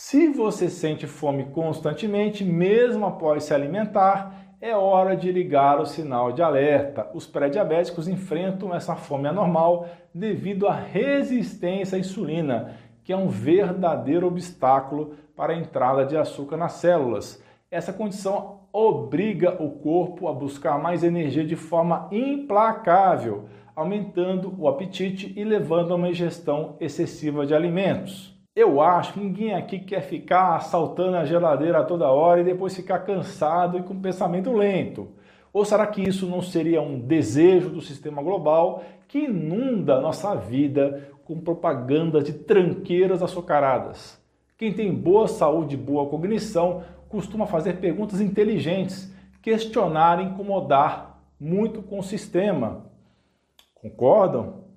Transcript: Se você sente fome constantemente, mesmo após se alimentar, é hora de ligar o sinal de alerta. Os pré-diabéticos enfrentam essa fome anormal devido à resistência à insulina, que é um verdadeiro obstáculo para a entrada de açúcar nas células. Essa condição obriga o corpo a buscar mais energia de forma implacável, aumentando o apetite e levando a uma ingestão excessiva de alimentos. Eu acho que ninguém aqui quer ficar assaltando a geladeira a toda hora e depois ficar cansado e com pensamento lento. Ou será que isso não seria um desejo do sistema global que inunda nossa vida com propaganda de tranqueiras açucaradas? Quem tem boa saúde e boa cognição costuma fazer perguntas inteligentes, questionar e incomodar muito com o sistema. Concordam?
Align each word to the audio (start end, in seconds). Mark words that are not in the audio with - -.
Se 0.00 0.28
você 0.28 0.70
sente 0.70 1.08
fome 1.08 1.46
constantemente, 1.46 2.44
mesmo 2.44 3.04
após 3.04 3.42
se 3.42 3.52
alimentar, 3.52 4.54
é 4.60 4.72
hora 4.74 5.16
de 5.16 5.32
ligar 5.32 5.80
o 5.80 5.86
sinal 5.86 6.30
de 6.30 6.40
alerta. 6.40 7.10
Os 7.12 7.26
pré-diabéticos 7.26 8.06
enfrentam 8.06 8.72
essa 8.72 8.94
fome 8.94 9.26
anormal 9.26 9.88
devido 10.14 10.68
à 10.68 10.72
resistência 10.72 11.96
à 11.96 11.98
insulina, 11.98 12.76
que 13.02 13.12
é 13.12 13.16
um 13.16 13.26
verdadeiro 13.26 14.28
obstáculo 14.28 15.16
para 15.34 15.52
a 15.52 15.56
entrada 15.56 16.06
de 16.06 16.16
açúcar 16.16 16.56
nas 16.56 16.74
células. 16.74 17.42
Essa 17.68 17.92
condição 17.92 18.60
obriga 18.72 19.60
o 19.60 19.68
corpo 19.80 20.28
a 20.28 20.32
buscar 20.32 20.78
mais 20.78 21.02
energia 21.02 21.44
de 21.44 21.56
forma 21.56 22.08
implacável, 22.12 23.48
aumentando 23.74 24.54
o 24.56 24.68
apetite 24.68 25.32
e 25.36 25.42
levando 25.42 25.92
a 25.92 25.96
uma 25.96 26.08
ingestão 26.08 26.76
excessiva 26.78 27.44
de 27.44 27.52
alimentos. 27.52 28.37
Eu 28.58 28.80
acho 28.80 29.12
que 29.12 29.20
ninguém 29.20 29.54
aqui 29.54 29.78
quer 29.78 30.00
ficar 30.00 30.56
assaltando 30.56 31.16
a 31.16 31.24
geladeira 31.24 31.78
a 31.78 31.84
toda 31.84 32.10
hora 32.10 32.40
e 32.40 32.44
depois 32.44 32.74
ficar 32.74 32.98
cansado 32.98 33.78
e 33.78 33.84
com 33.84 34.00
pensamento 34.00 34.52
lento. 34.52 35.10
Ou 35.52 35.64
será 35.64 35.86
que 35.86 36.02
isso 36.02 36.26
não 36.26 36.42
seria 36.42 36.82
um 36.82 36.98
desejo 36.98 37.70
do 37.70 37.80
sistema 37.80 38.20
global 38.20 38.82
que 39.06 39.26
inunda 39.26 40.00
nossa 40.00 40.34
vida 40.34 41.08
com 41.24 41.38
propaganda 41.38 42.20
de 42.20 42.32
tranqueiras 42.32 43.22
açucaradas? 43.22 44.20
Quem 44.56 44.72
tem 44.72 44.92
boa 44.92 45.28
saúde 45.28 45.76
e 45.76 45.78
boa 45.78 46.08
cognição 46.08 46.82
costuma 47.08 47.46
fazer 47.46 47.74
perguntas 47.74 48.20
inteligentes, 48.20 49.14
questionar 49.40 50.20
e 50.20 50.24
incomodar 50.24 51.22
muito 51.38 51.80
com 51.80 52.00
o 52.00 52.02
sistema. 52.02 52.86
Concordam? 53.72 54.67